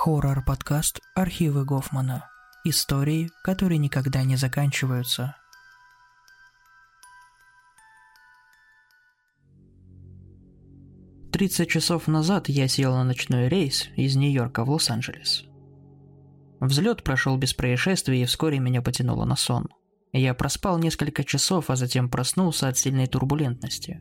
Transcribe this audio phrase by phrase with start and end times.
[0.00, 2.30] Хоррор-подкаст «Архивы Гофмана».
[2.62, 5.34] Истории, которые никогда не заканчиваются.
[11.32, 15.42] Тридцать часов назад я сел на ночной рейс из Нью-Йорка в Лос-Анджелес.
[16.60, 19.66] Взлет прошел без происшествий и вскоре меня потянуло на сон.
[20.12, 24.00] Я проспал несколько часов, а затем проснулся от сильной турбулентности.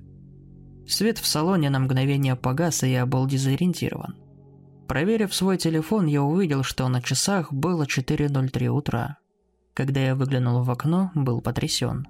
[0.87, 4.15] Свет в салоне на мгновение погас, и я был дезориентирован–
[4.87, 9.17] Проверив свой телефон, я увидел, что на часах было 4.03 утра.
[9.73, 12.07] Когда я выглянул в окно, был потрясен.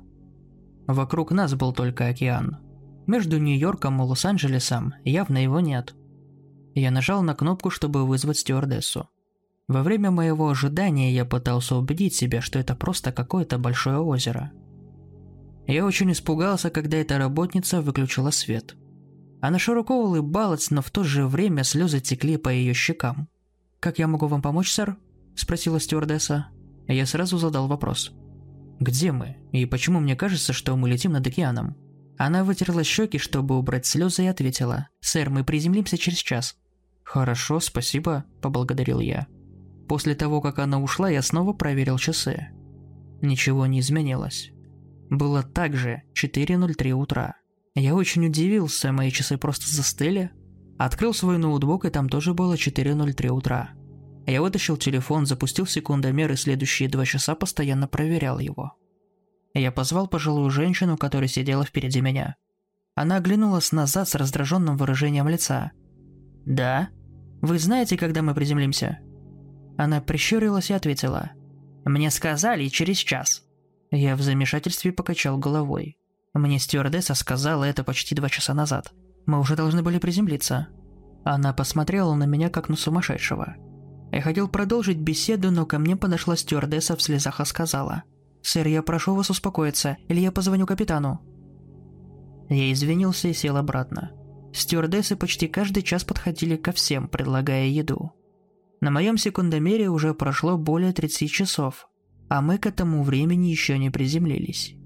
[0.85, 2.57] Вокруг нас был только океан.
[3.07, 5.95] Между Нью-Йорком и Лос-Анджелесом явно его нет.
[6.75, 9.09] Я нажал на кнопку, чтобы вызвать стюардессу.
[9.67, 14.51] Во время моего ожидания я пытался убедить себя, что это просто какое-то большое озеро.
[15.65, 18.75] Я очень испугался, когда эта работница выключила свет–
[19.39, 23.29] она широко улыбалась, но в то же время слезы текли по ее щекам.
[23.79, 24.97] «Как я могу вам помочь, сэр?»–
[25.35, 26.47] спросила стюардесса.
[26.87, 28.13] Я сразу задал вопрос.
[28.79, 29.37] «Где мы?
[29.51, 31.75] И почему мне кажется, что мы летим над океаном?»
[32.17, 34.89] Она вытерла щеки, чтобы убрать слезы, и ответила.
[35.01, 36.57] «Сэр, мы приземлимся через час».
[37.03, 39.27] «Хорошо, спасибо»,– поблагодарил я.
[39.87, 42.47] После того, как она ушла, я снова проверил часы.
[43.21, 44.51] Ничего не изменилось.
[45.09, 47.35] Было также 4.03 утра.
[47.79, 50.31] Я очень удивился, мои часы просто застыли.
[50.79, 53.69] Открыл свой ноутбук, и там тоже было 4.03 утра.
[54.25, 58.73] Я вытащил телефон, запустил секундомер и следующие два часа постоянно проверял его.
[59.53, 62.35] Я позвал пожилую женщину, которая сидела впереди меня.
[62.95, 65.69] Она оглянулась назад с раздраженным выражением лица.
[66.47, 66.89] «Да?
[67.43, 68.97] Вы знаете, когда мы приземлимся?»
[69.77, 71.29] Она прищурилась и ответила.
[71.85, 73.43] «Мне сказали через час».
[73.91, 75.99] Я в замешательстве покачал головой.
[76.33, 78.93] Мне стюардесса сказала это почти два часа назад.
[79.25, 80.67] Мы уже должны были приземлиться.
[81.23, 83.55] Она посмотрела на меня как на сумасшедшего.
[84.11, 88.03] Я хотел продолжить беседу, но ко мне подошла стюардесса в слезах и сказала.
[88.41, 91.19] «Сэр, я прошу вас успокоиться, или я позвоню капитану».
[92.49, 94.11] Я извинился и сел обратно.
[94.53, 98.13] Стюардессы почти каждый час подходили ко всем, предлагая еду.
[98.79, 101.89] На моем секундомере уже прошло более 30 часов,
[102.29, 104.76] а мы к этому времени еще не приземлились.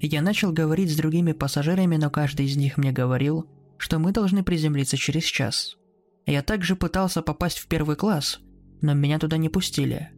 [0.00, 3.46] Я начал говорить с другими пассажирами, но каждый из них мне говорил,
[3.78, 5.76] что мы должны приземлиться через час.
[6.26, 8.40] Я также пытался попасть в первый класс,
[8.82, 10.10] но меня туда не пустили.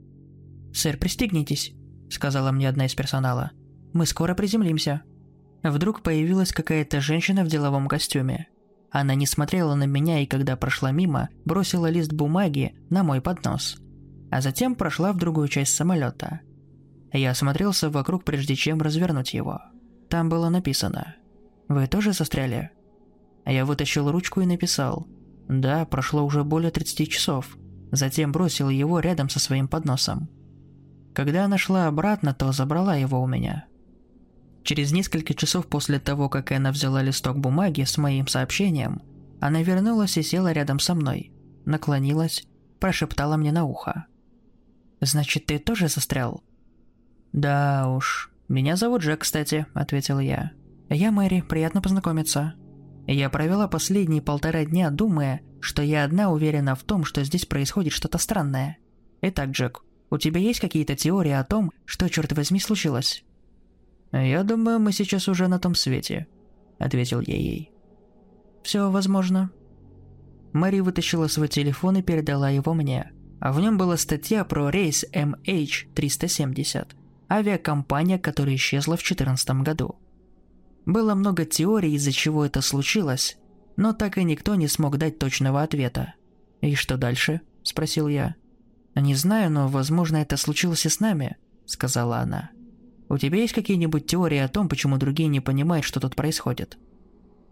[0.72, 1.72] «Сэр, пристегнитесь»,—
[2.10, 3.52] сказала мне одна из персонала.
[3.92, 5.02] «Мы скоро приземлимся».
[5.62, 8.48] Вдруг появилась какая-то женщина в деловом костюме.
[8.90, 13.76] Она не смотрела на меня и когда прошла мимо, бросила лист бумаги на мой поднос.
[14.30, 16.40] А затем прошла в другую часть самолета.
[17.12, 19.60] Я осмотрелся вокруг, прежде чем развернуть его.
[20.08, 21.16] Там было написано
[21.69, 22.70] «Вы тоже застряли?»
[23.46, 25.06] Я вытащил ручку и написал
[25.48, 27.56] «Да, прошло уже более 30 часов».
[27.91, 30.28] Затем бросил его рядом со своим подносом.
[31.14, 33.64] Когда она шла обратно, то забрала его у меня.
[34.62, 39.00] Через несколько часов после того, как она взяла листок бумаги с моим сообщением,
[39.40, 41.32] она вернулась и села рядом со мной,
[41.64, 42.46] наклонилась,
[42.78, 44.06] прошептала мне на ухо.
[45.00, 46.42] «Значит, ты тоже застрял?»
[47.32, 48.30] «Да уж.
[48.48, 50.52] Меня зовут Джек, кстати»,— ответил я.
[50.88, 52.54] «Я Мэри, приятно познакомиться».
[53.06, 57.92] Я провела последние полтора дня, думая, что я одна уверена в том, что здесь происходит
[57.92, 58.76] что-то странное.
[59.22, 63.24] Итак, Джек, у тебя есть какие-то теории о том, что, черт возьми, случилось?
[64.12, 66.26] «Я думаю, мы сейчас уже на том свете»,—
[66.78, 67.70] ответил я ей.
[68.62, 69.50] «Все возможно».
[70.52, 73.12] Мэри вытащила свой телефон и передала его мне.
[73.40, 76.88] А в нем была статья про рейс MH370
[77.30, 79.96] авиакомпания, которая исчезла в 2014 году.
[80.86, 83.36] Было много теорий, из-за чего это случилось,
[83.76, 86.14] но так и никто не смог дать точного ответа.
[86.60, 88.34] «И что дальше?»– спросил я.
[88.94, 92.50] «Не знаю, но, возможно, это случилось и с нами»,– сказала она.
[93.08, 96.78] «У тебя есть какие-нибудь теории о том, почему другие не понимают, что тут происходит?»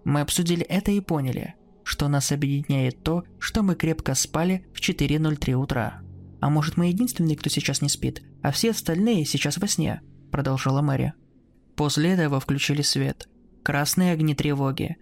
[0.05, 5.55] Мы обсудили это и поняли, что нас объединяет то, что мы крепко спали в 4.03
[5.55, 6.01] утра.
[6.47, 10.01] А может, мы единственные, кто сейчас не спит, а все остальные сейчас во сне?»–
[10.31, 11.13] продолжила Мэри.
[11.75, 13.29] После этого включили свет.
[13.65, 14.97] Красные огни тревоги.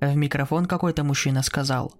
[0.00, 1.94] В микрофон какой-то мужчина сказал.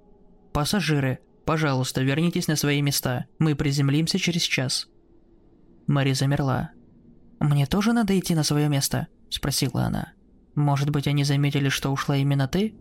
[0.54, 3.26] «Пассажиры, пожалуйста, вернитесь на свои места.
[3.38, 4.88] Мы приземлимся через час».
[5.86, 6.70] Мэри замерла.
[7.38, 10.14] «Мне тоже надо идти на свое место?»– спросила она.
[10.54, 12.74] «Может быть, они заметили, что ушла именно ты?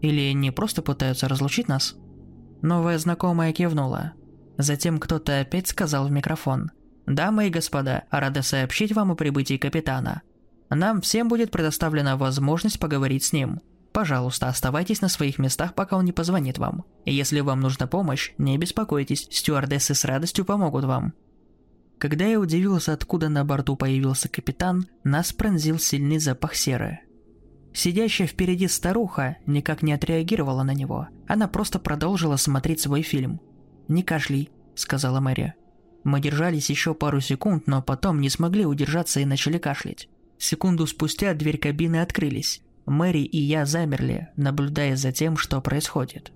[0.00, 1.94] Или не просто пытаются разлучить нас?»
[2.62, 4.14] Новая знакомая кивнула.
[4.58, 6.70] Затем кто-то опять сказал в микрофон.
[7.06, 10.22] «Дамы и господа, рады сообщить вам о прибытии капитана.
[10.70, 13.60] Нам всем будет предоставлена возможность поговорить с ним.
[13.92, 16.84] Пожалуйста, оставайтесь на своих местах, пока он не позвонит вам.
[17.04, 21.12] Если вам нужна помощь, не беспокойтесь, стюардессы с радостью помогут вам».
[21.98, 27.00] Когда я удивился, откуда на борту появился капитан, нас пронзил сильный запах серы.
[27.74, 31.08] Сидящая впереди старуха никак не отреагировала на него.
[31.28, 33.40] Она просто продолжила смотреть свой фильм.
[33.92, 35.52] «Не кашляй»,— сказала Мэри.
[36.02, 40.08] Мы держались еще пару секунд, но потом не смогли удержаться и начали кашлять.
[40.38, 42.62] Секунду спустя дверь кабины открылись.
[42.86, 46.32] Мэри и я замерли, наблюдая за тем, что происходит.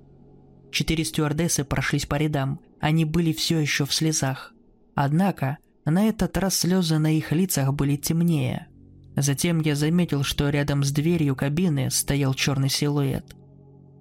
[0.70, 2.60] Четыре стюардессы прошлись по рядам.
[2.78, 4.52] Они были все еще в слезах.
[4.94, 5.56] Однако,
[5.86, 8.68] на этот раз слезы на их лицах были темнее.
[9.16, 13.34] Затем я заметил, что рядом с дверью кабины стоял черный силуэт.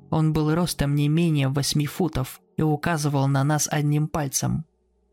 [0.09, 4.65] Он был ростом не менее восьми футов и указывал на нас одним пальцем.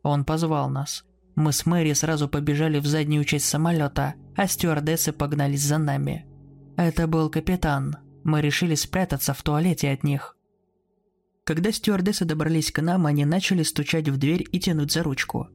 [0.03, 1.05] Он позвал нас.
[1.35, 6.27] Мы с Мэри сразу побежали в заднюю часть самолета, а стюардессы погнались за нами.
[6.77, 7.97] Это был капитан.
[8.25, 10.37] Мы решили спрятаться в туалете от них.
[11.44, 15.49] Когда стюардессы добрались к нам, они начали стучать в дверь и тянуть за ручку.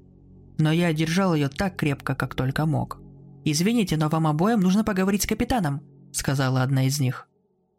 [0.57, 2.99] Но я держал ее так крепко, как только мог.
[3.45, 5.81] «Извините, но вам обоим нужно поговорить с капитаном»,—
[6.11, 7.29] сказала одна из них.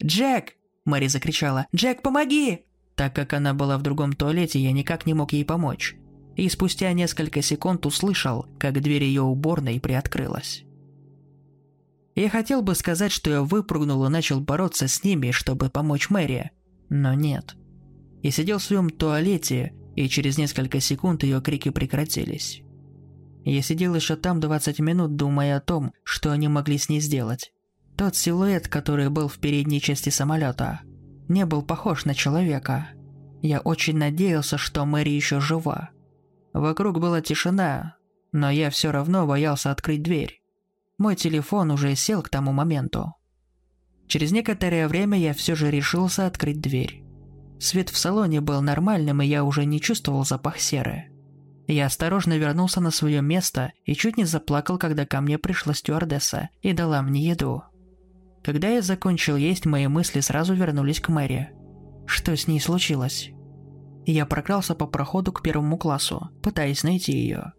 [0.02, 0.54] «Джек!»—
[0.86, 1.66] Мэри закричала.
[1.74, 2.64] «Джек, помоги!»
[2.98, 5.96] Так как она была в другом туалете, я никак не мог ей помочь
[6.38, 10.62] и спустя несколько секунд услышал, как дверь ее уборной приоткрылась.
[12.14, 16.52] Я хотел бы сказать, что я выпрыгнул и начал бороться с ними, чтобы помочь Мэри,
[16.90, 17.56] но нет.
[18.22, 22.62] Я сидел в своем туалете, и через несколько секунд ее крики прекратились.
[23.44, 27.52] Я сидел еще там 20 минут, думая о том, что они могли с ней сделать.
[27.96, 30.82] Тот силуэт, который был в передней части самолета,
[31.28, 32.88] не был похож на человека.
[33.42, 35.90] Я очень надеялся, что Мэри еще жива.
[36.52, 37.96] Вокруг была тишина,
[38.32, 40.42] но я все равно боялся открыть дверь.
[40.98, 43.14] Мой телефон уже сел к тому моменту.
[44.08, 47.04] Через некоторое время я все же решился открыть дверь.
[47.60, 51.10] Свет в салоне был нормальным, и я уже не чувствовал запах серы.
[51.66, 56.48] Я осторожно вернулся на свое место и чуть не заплакал, когда ко мне пришла стюардесса
[56.62, 57.62] и дала мне еду.
[58.48, 61.50] Когда я закончил есть, мои мысли сразу вернулись к Мэри.
[62.06, 63.28] Что с ней случилось?
[64.06, 67.52] Я прокрался по проходу к первому классу, пытаясь найти ее.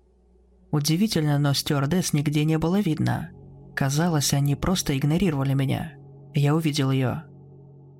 [0.71, 3.29] Удивительно, но стюардесс нигде не было видно.
[3.75, 5.93] Казалось, они просто игнорировали меня.
[6.33, 7.25] Я увидел ее.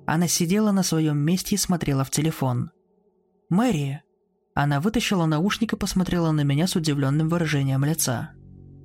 [0.04, 2.72] Она сидела на своем месте и смотрела в телефон.
[3.50, 4.02] «Мэри!»
[4.52, 8.32] Она вытащила наушник и посмотрела на меня с удивленным выражением лица.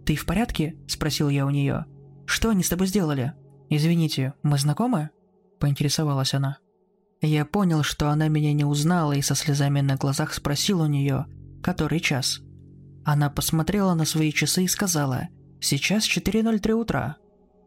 [0.06, 1.86] «Ты в порядке?»– спросил я у нее.
[2.28, 3.34] «Что они с тобой сделали?»
[3.70, 5.10] «Извините, мы знакомы?»–
[5.60, 6.60] поинтересовалась она.
[7.22, 11.26] Я понял, что она меня не узнала и со слезами на глазах спросил у нее,
[11.64, 12.42] который час.
[13.04, 15.30] Она посмотрела на свои часы и сказала,
[15.60, 17.18] «Сейчас 4.03 утра.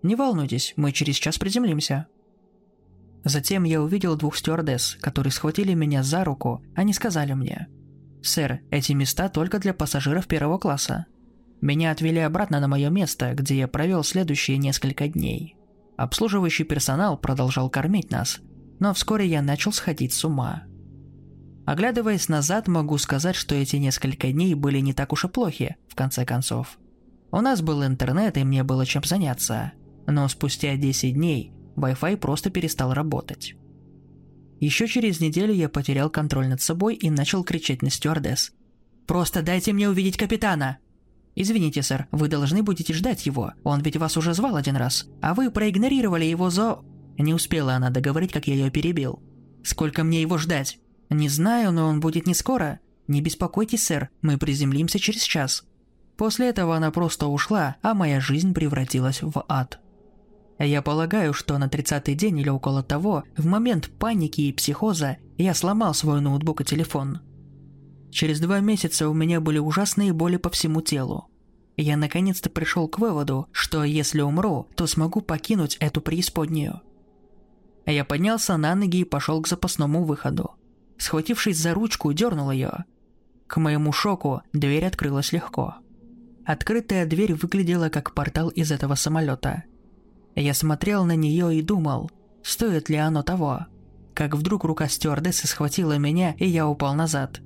[0.02, 2.06] Не волнуйтесь, мы через час приземлимся».
[3.24, 7.68] Затем я увидел двух стюардесс, которые схватили меня за руку, они сказали мне,
[8.22, 11.06] «Сэр, эти места только для пассажиров первого класса».
[11.60, 15.57] Меня отвели обратно на мое место, где я провел следующие несколько дней.
[15.98, 18.38] Обслуживающий персонал продолжал кормить нас,
[18.78, 20.62] но вскоре я начал сходить с ума.
[21.66, 25.96] Оглядываясь назад, могу сказать, что эти несколько дней были не так уж и плохи, в
[25.96, 26.78] конце концов.
[27.32, 29.72] У нас был интернет, и мне было чем заняться.
[30.06, 33.56] Но спустя 10 дней Wi-Fi просто перестал работать.
[34.60, 38.52] Еще через неделю я потерял контроль над собой и начал кричать на стюардесс.
[39.08, 40.78] «Просто дайте мне увидеть капитана!»
[41.40, 45.34] «Извините, сэр, вы должны будете ждать его, он ведь вас уже звал один раз, а
[45.34, 46.80] вы проигнорировали его за...»
[47.16, 49.22] Не успела она договорить, как я ее перебил.
[49.62, 50.80] «Сколько мне его ждать?»
[51.10, 52.80] «Не знаю, но он будет не скоро.
[53.06, 55.64] Не беспокойтесь, сэр, мы приземлимся через час».
[56.16, 59.78] После этого она просто ушла, а моя жизнь превратилась в ад.
[60.58, 65.54] Я полагаю, что на 30-й день или около того, в момент паники и психоза, я
[65.54, 67.20] сломал свой ноутбук и телефон.
[68.10, 71.28] Через два месяца у меня были ужасные боли по всему телу.
[71.76, 76.80] Я наконец-то пришел к выводу, что если умру, то смогу покинуть эту преисподнюю.
[77.86, 80.52] Я поднялся на ноги и пошел к запасному выходу.
[80.98, 82.84] Схватившись за ручку, дернул ее.
[83.46, 85.76] К моему шоку, дверь открылась легко.
[86.44, 89.64] Открытая дверь выглядела как портал из этого самолета.
[90.34, 92.10] Я смотрел на нее и думал,
[92.42, 93.66] стоит ли оно того.
[94.14, 97.40] Как вдруг рука стюардессы схватила меня, и я упал назад.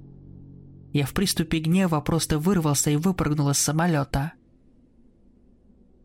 [0.92, 4.32] Я в приступе гнева просто вырвался и выпрыгнул из самолета.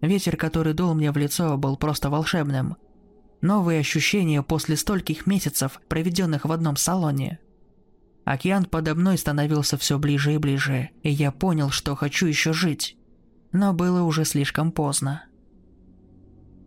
[0.01, 2.77] Ветер, который дул мне в лицо, был просто волшебным–
[3.41, 7.39] Новые ощущения после стольких месяцев, проведенных в одном салоне.
[8.25, 12.97] Океан подо мной становился все ближе и ближе, и я понял, что хочу еще жить.
[13.51, 15.23] Но было уже слишком поздно.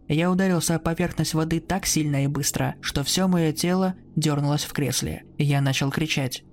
[0.09, 4.73] Я ударился о поверхность воды так сильно и быстро, что все мое тело дернулось в
[4.73, 6.45] кресле, и я начал кричать.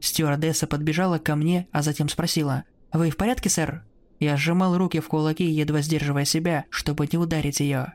[0.00, 3.84] Стюардесса подбежала ко мне, а затем спросила «Вы в порядке, сэр?»
[4.18, 7.94] Я сжимал руки в кулаки, едва сдерживая себя, чтобы не ударить ее.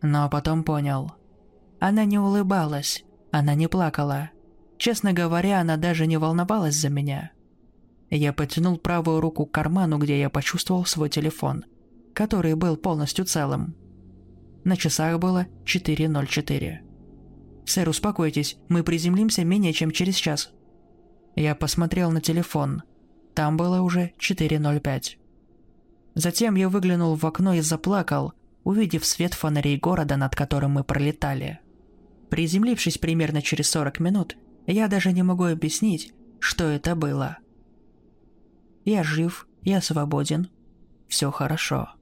[0.00, 1.12] Но потом понял.
[1.80, 4.30] Она не улыбалась, она не плакала.
[4.78, 7.32] Честно говоря, она даже не волновалась за меня.
[8.10, 11.64] Я потянул правую руку к карману, где я почувствовал свой телефон,
[12.14, 13.74] который был полностью целым.
[14.64, 16.78] На часах было 4.04.
[17.64, 20.52] «Сэр, успокойтесь, мы приземлимся менее чем через час».
[21.36, 22.82] Я посмотрел на телефон.
[23.34, 25.18] Там было уже 4.05.
[26.14, 28.32] Затем я выглянул в окно и заплакал,
[28.64, 31.60] увидев свет фонарей города, над которым мы пролетали.
[32.30, 37.36] Приземлившись примерно через 40 минут, я даже не могу объяснить, что это было.
[38.86, 40.48] Я жив, я свободен,
[41.06, 41.95] все хорошо.